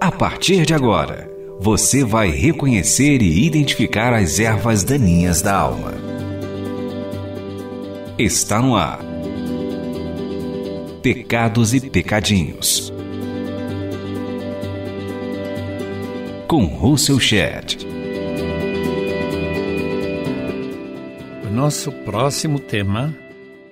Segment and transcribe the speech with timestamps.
[0.00, 5.94] A partir de agora, você vai reconhecer e identificar as ervas daninhas da alma.
[8.18, 9.00] Está no ar.
[11.02, 12.92] Pecados e Pecadinhos.
[16.46, 17.86] Com Russell Shedd.
[21.48, 23.14] O nosso próximo tema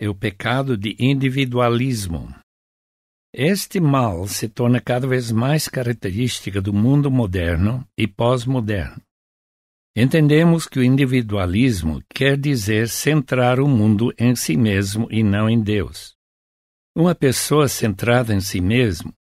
[0.00, 2.41] é o pecado de individualismo.
[3.34, 9.00] Este mal se torna cada vez mais característica do mundo moderno e pós-moderno.
[9.96, 15.58] Entendemos que o individualismo quer dizer centrar o mundo em si mesmo e não em
[15.58, 16.14] Deus.
[16.94, 19.14] Uma pessoa centrada em si mesmo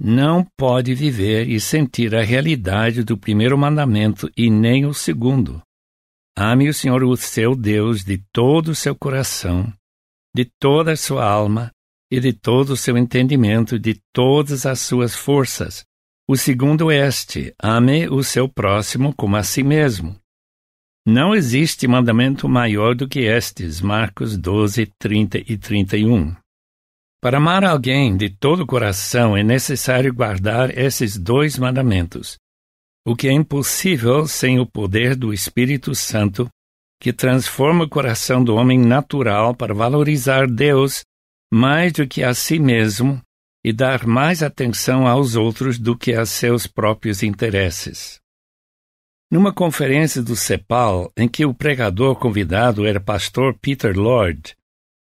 [0.00, 5.62] não pode viver e sentir a realidade do primeiro mandamento e nem o segundo.
[6.34, 9.70] Ame o Senhor, o seu Deus, de todo o seu coração,
[10.34, 11.70] de toda a sua alma
[12.12, 15.82] e de todo o seu entendimento, de todas as suas forças.
[16.28, 20.14] O segundo é este: ame o seu próximo como a si mesmo.
[21.06, 26.36] Não existe mandamento maior do que estes, Marcos 12, 30 e 31.
[27.18, 32.36] Para amar alguém de todo o coração é necessário guardar esses dois mandamentos,
[33.06, 36.46] o que é impossível sem o poder do Espírito Santo,
[37.00, 41.02] que transforma o coração do homem natural para valorizar Deus
[41.52, 43.20] mais do que a si mesmo
[43.62, 48.18] e dar mais atenção aos outros do que a seus próprios interesses.
[49.30, 54.56] Numa conferência do CEPAL, em que o pregador convidado era pastor Peter Lord,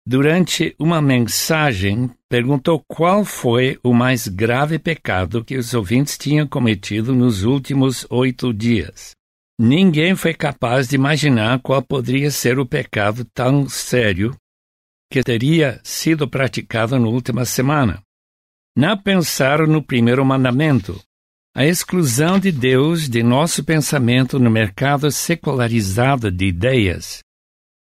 [0.06, 7.14] durante uma mensagem perguntou qual foi o mais grave pecado que os ouvintes tinham cometido
[7.14, 9.12] nos últimos oito dias.
[9.60, 14.36] Ninguém foi capaz de imaginar qual poderia ser o pecado tão sério
[15.10, 18.02] que teria sido praticado na última semana.
[18.78, 21.02] Não pensaram no primeiro mandamento,
[21.56, 27.24] a exclusão de Deus de nosso pensamento no mercado secularizado de ideias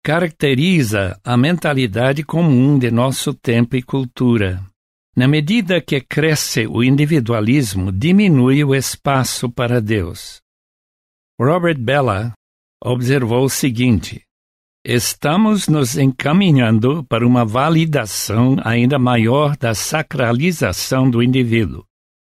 [0.08, 4.64] caracteriza a mentalidade comum de nosso tempo e cultura.
[5.14, 10.40] Na medida que cresce o individualismo, diminui o espaço para Deus.
[11.38, 12.32] Robert Bella
[12.82, 14.22] observou o seguinte:
[14.90, 21.84] Estamos nos encaminhando para uma validação ainda maior da sacralização do indivíduo.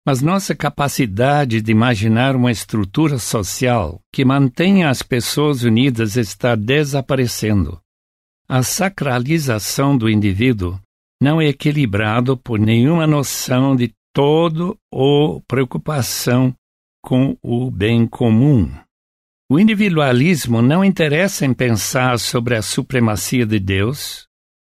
[0.05, 7.81] Mas nossa capacidade de imaginar uma estrutura social que mantenha as pessoas unidas está desaparecendo.
[8.47, 10.79] A sacralização do indivíduo
[11.19, 16.53] não é equilibrado por nenhuma noção de todo ou preocupação
[17.01, 18.71] com o bem comum.
[19.53, 24.25] O individualismo não interessa em pensar sobre a supremacia de Deus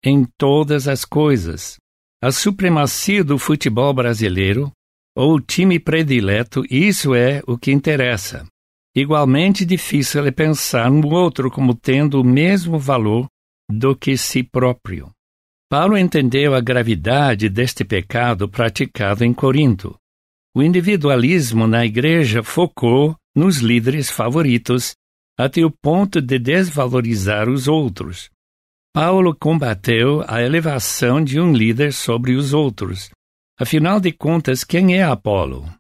[0.05, 1.79] em todas as coisas.
[2.23, 4.71] A supremacia do futebol brasileiro
[5.17, 8.47] ou o time predileto, isso é o que interessa.
[8.95, 13.27] Igualmente difícil é pensar no outro como tendo o mesmo valor
[13.69, 15.11] do que si próprio.
[15.69, 19.97] Paulo entendeu a gravidade deste pecado praticado em Corinto.
[20.55, 24.95] O individualismo na igreja focou nos líderes favoritos
[25.39, 28.29] até o ponto de desvalorizar os outros.
[28.93, 33.11] Paulo combateu a elevação de um líder sobre os outros.
[33.57, 35.73] Afinal de contas, quem é Apolo?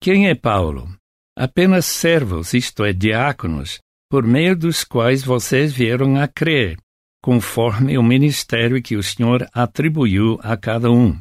[0.00, 0.88] Quem é Paulo?
[1.36, 6.76] Apenas servos, isto é, diáconos, por meio dos quais vocês vieram a crer,
[7.22, 11.20] conforme o ministério que o Senhor atribuiu a cada um.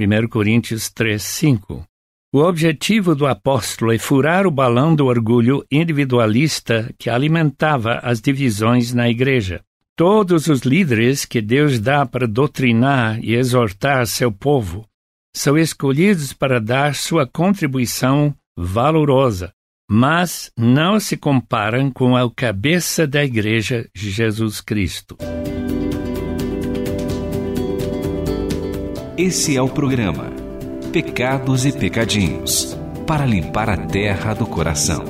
[0.00, 1.84] 1 Coríntios 3, 5.
[2.36, 8.92] O objetivo do apóstolo é furar o balão do orgulho individualista que alimentava as divisões
[8.92, 9.62] na igreja.
[9.96, 14.86] Todos os líderes que Deus dá para doutrinar e exortar seu povo
[15.34, 19.50] são escolhidos para dar sua contribuição valorosa,
[19.90, 25.16] mas não se comparam com a cabeça da igreja, Jesus Cristo.
[29.16, 30.35] Esse é o programa
[30.96, 32.74] Pecados e Pecadinhos
[33.06, 35.04] para limpar a terra do coração.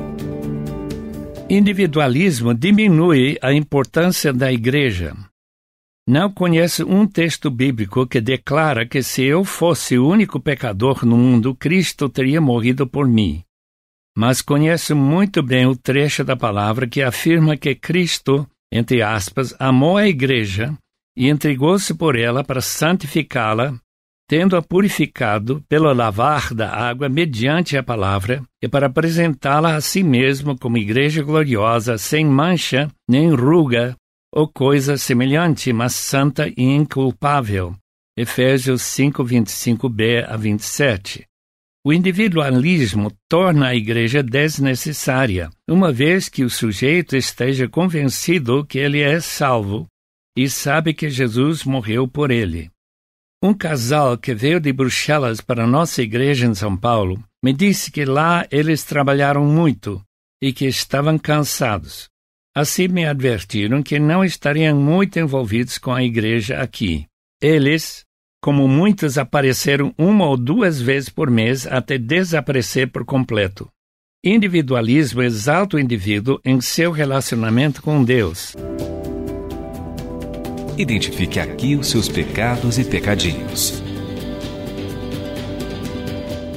[1.49, 5.17] Individualismo diminui a importância da igreja.
[6.05, 11.17] Não conheço um texto bíblico que declara que se eu fosse o único pecador no
[11.17, 13.45] mundo, Cristo teria morrido por mim.
[14.19, 19.97] Mas conheço muito bem o trecho da palavra que afirma que Cristo, entre aspas, amou
[19.97, 20.77] a igreja
[21.17, 23.81] e entregou-se por ela para santificá-la
[24.29, 30.59] tendo-a purificado pelo lavar da água mediante a palavra, e para apresentá-la a si mesmo
[30.59, 33.97] como igreja gloriosa, sem mancha, nem ruga,
[34.35, 37.75] ou coisa semelhante, mas santa e inculpável.
[38.19, 41.25] Efésios 5, 25b a 27.
[41.85, 49.01] O individualismo torna a igreja desnecessária, uma vez que o sujeito esteja convencido que ele
[49.01, 49.87] é salvo
[50.37, 52.69] e sabe que Jesus morreu por ele.
[53.47, 57.93] Um casal que veio de Bruxelas para a nossa igreja em São Paulo me disse
[57.93, 60.03] que lá eles trabalharam muito
[60.43, 62.09] e que estavam cansados.
[62.53, 67.07] Assim me advertiram que não estariam muito envolvidos com a igreja aqui.
[67.41, 68.05] Eles,
[68.43, 73.69] como muitos, apareceram uma ou duas vezes por mês até desaparecer por completo.
[74.25, 78.57] Individualismo exalta o indivíduo em seu relacionamento com Deus.
[80.79, 83.83] Identifique aqui os seus pecados e pecadinhos.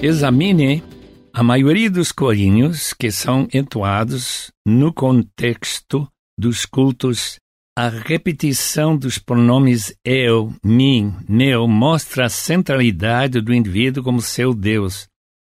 [0.01, 0.83] Examine
[1.31, 6.05] a maioria dos corinhos que são entoados no contexto
[6.37, 7.37] dos cultos.
[7.77, 15.07] A repetição dos pronomes eu, mim, meu mostra a centralidade do indivíduo como seu Deus.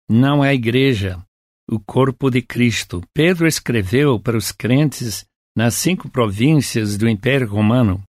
[0.08, 1.18] Não é a igreja,
[1.68, 3.02] o corpo de Cristo.
[3.12, 5.24] Pedro escreveu para os crentes
[5.56, 8.00] nas cinco províncias do Império Romano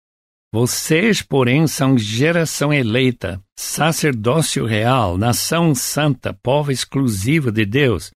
[0.54, 8.12] vocês, porém, são geração eleita, sacerdócio real, nação santa, povo exclusivo de Deus.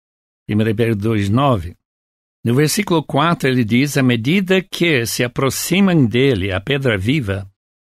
[0.48, 1.74] 1 Pedro 2,9.
[2.44, 7.44] No versículo 4 ele diz: À medida que se aproximam dele a pedra viva,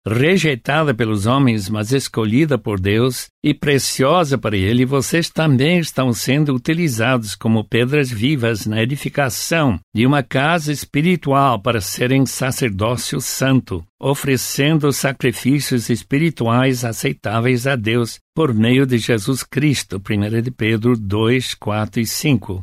[0.06, 6.54] rejeitada pelos homens, mas escolhida por Deus e preciosa para Ele, vocês também estão sendo
[6.54, 14.92] utilizados como pedras vivas na edificação de uma casa espiritual para serem sacerdócio santo, oferecendo
[14.92, 19.96] sacrifícios espirituais aceitáveis a Deus por meio de Jesus Cristo.
[19.98, 22.62] 1 de Pedro 2, 4 e 5.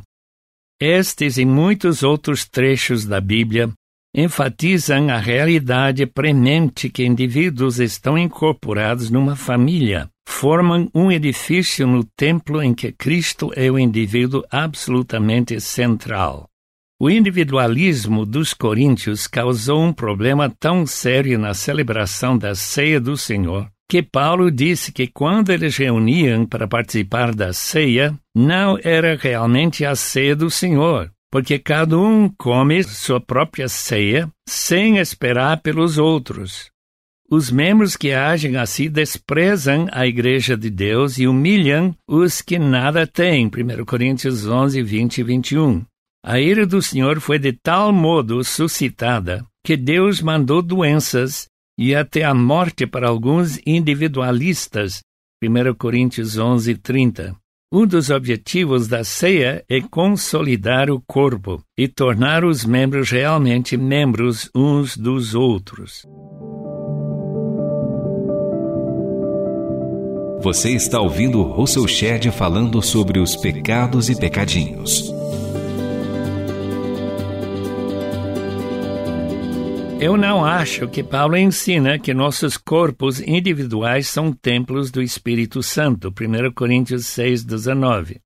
[0.80, 3.70] Estes e muitos outros trechos da Bíblia
[4.14, 12.62] enfatizam a realidade premente que indivíduos estão incorporados numa família, formam um edifício no templo
[12.62, 16.48] em que Cristo é o indivíduo absolutamente central.
[17.00, 23.68] O individualismo dos coríntios causou um problema tão sério na celebração da ceia do Senhor
[23.92, 29.94] que Paulo disse que quando eles reuniam para participar da ceia, não era realmente a
[29.94, 36.70] ceia do Senhor, porque cada um come sua própria ceia sem esperar pelos outros.
[37.30, 43.06] Os membros que agem assim desprezam a Igreja de Deus e humilham os que nada
[43.06, 43.46] têm.
[43.46, 45.82] 1 Coríntios 11, 20 e 21.
[46.22, 51.46] A ira do Senhor foi de tal modo suscitada que Deus mandou doenças
[51.78, 55.00] e até a morte para alguns individualistas.
[55.42, 57.41] 1 Coríntios 11, 30.
[57.74, 64.50] Um dos objetivos da ceia é consolidar o corpo e tornar os membros realmente membros
[64.54, 66.04] uns dos outros.
[70.42, 75.10] Você está ouvindo Russell Shedd falando sobre os pecados e pecadinhos.
[80.02, 86.08] Eu não acho que Paulo ensina que nossos corpos individuais são templos do Espírito Santo.
[86.08, 88.18] 1 Coríntios 6, 19.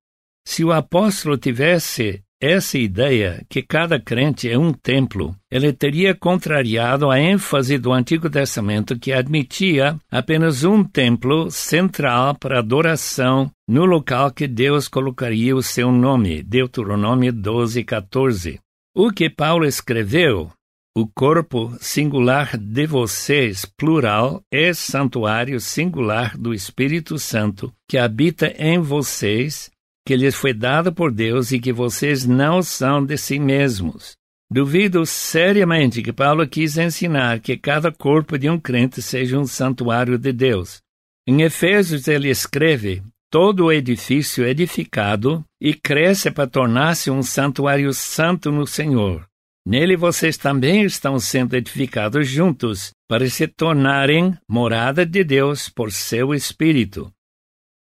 [0.49, 7.11] Se o apóstolo tivesse essa ideia que cada crente é um templo, ele teria contrariado
[7.11, 14.31] a ênfase do Antigo Testamento que admitia apenas um templo central para adoração no local
[14.31, 16.43] que Deus colocaria o seu nome.
[16.43, 18.61] Deuteronômio 12, 14.
[18.95, 20.51] O que Paulo escreveu
[20.97, 28.79] o corpo singular de vocês, plural, é santuário singular do Espírito Santo, que habita em
[28.79, 29.71] vocês,
[30.07, 34.17] que lhes foi dado por Deus e que vocês não são de si mesmos.
[34.51, 40.17] Duvido seriamente que Paulo quis ensinar que cada corpo de um crente seja um santuário
[40.17, 40.81] de Deus.
[41.29, 48.51] Em Efésios ele escreve: todo o edifício edificado e cresce para tornar-se um santuário santo
[48.51, 49.27] no Senhor.
[49.67, 56.33] Nele vocês também estão sendo edificados juntos, para se tornarem morada de Deus por seu
[56.33, 57.13] Espírito.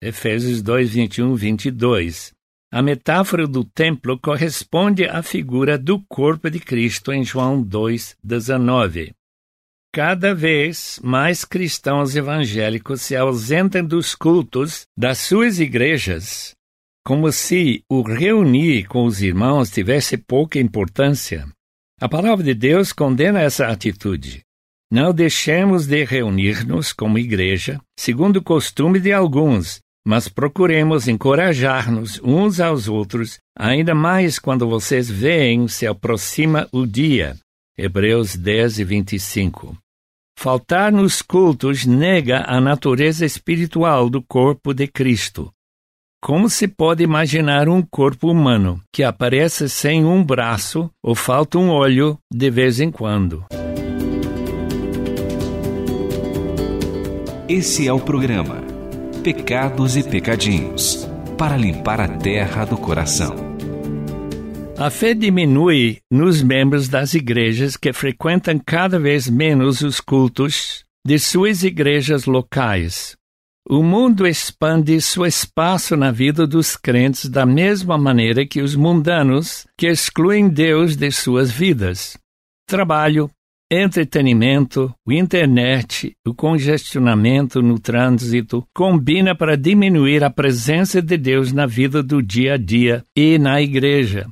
[0.02, 2.33] Efésios 2, 21, 22.
[2.73, 9.12] A metáfora do templo corresponde à figura do corpo de Cristo em João 2, 19.
[9.92, 16.54] Cada vez mais cristãos evangélicos se ausentam dos cultos das suas igrejas,
[17.04, 21.47] como se o reunir com os irmãos tivesse pouca importância.
[21.99, 24.43] A palavra de Deus condena essa atitude.
[24.93, 32.61] Não deixemos de reunir-nos como igreja, segundo o costume de alguns, mas procuremos encorajar-nos uns
[32.61, 37.35] aos outros, ainda mais quando vocês veem se aproxima o dia.
[37.79, 39.76] Hebreus 10 e 25.
[40.38, 45.50] Faltar nos cultos nega a natureza espiritual do corpo de Cristo.
[46.26, 51.71] Como se pode imaginar um corpo humano que aparece sem um braço ou falta um
[51.71, 53.45] olho de vez em quando?
[57.49, 58.61] Esse é o programa
[59.23, 63.37] Pecados e Pecadinhos para limpar a terra do coração.
[64.76, 71.21] A fé diminui nos membros das igrejas que frequentam cada vez menos os cultos de
[71.21, 73.16] suas igrejas locais.
[73.69, 79.67] O mundo expande seu espaço na vida dos crentes da mesma maneira que os mundanos
[79.77, 82.17] que excluem Deus de suas vidas.
[82.69, 83.29] Trabalho,
[83.69, 91.67] Entretenimento, o internet, o congestionamento no trânsito combina para diminuir a presença de Deus na
[91.67, 94.29] vida do dia a dia e na igreja.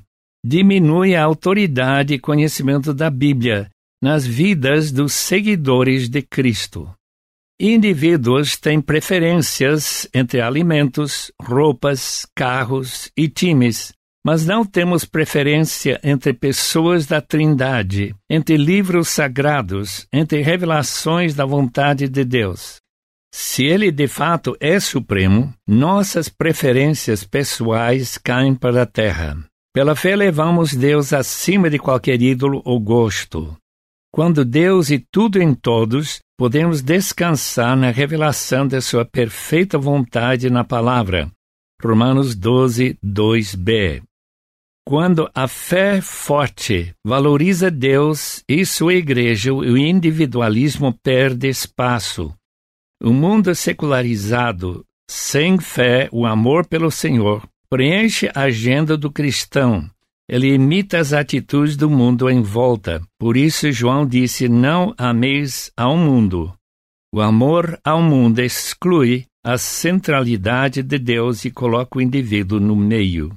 [0.47, 3.69] Diminui a autoridade e conhecimento da Bíblia
[4.00, 6.88] nas vidas dos seguidores de Cristo.
[7.58, 13.92] Indivíduos têm preferências entre alimentos, roupas, carros e times
[14.25, 22.08] mas não temos preferência entre pessoas da Trindade, entre livros sagrados, entre revelações da vontade
[22.08, 22.76] de Deus.
[23.34, 29.37] Se ele de fato é supremo, nossas preferências pessoais caem para a terra.
[29.75, 33.54] Pela fé levamos Deus acima de qualquer ídolo ou gosto.
[34.11, 40.64] Quando Deus e tudo em todos, podemos descansar na revelação de sua perfeita vontade na
[40.64, 41.31] palavra.
[41.83, 44.03] Romanos 12, 2b.
[44.87, 52.35] Quando a fé forte valoriza Deus e sua igreja, o individualismo perde espaço.
[53.03, 59.91] O mundo secularizado, sem fé, o amor pelo Senhor, preenche a agenda do cristão.
[60.28, 63.02] Ele imita as atitudes do mundo em volta.
[63.19, 66.52] Por isso, João disse: Não ameis ao mundo.
[67.14, 73.31] O amor ao mundo exclui a centralidade de Deus e coloca o indivíduo no meio.